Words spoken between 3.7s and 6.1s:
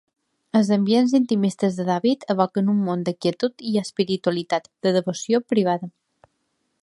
i espiritualitat, de devoció privada.